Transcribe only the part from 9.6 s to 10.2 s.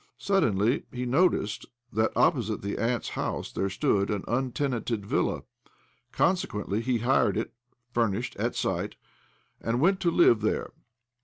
and went to